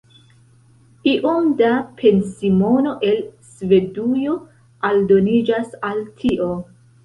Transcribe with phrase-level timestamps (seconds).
[1.11, 1.69] Iom da
[1.99, 3.21] pensimono el
[3.53, 4.41] Svedujo
[4.93, 6.53] aldoniĝas al tio.